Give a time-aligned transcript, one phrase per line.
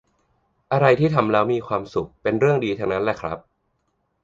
[0.71, 3.37] อะไรที่ทำแล้วมีความสุข เป็นเรื่องดีทั้งนั้นแหละครับ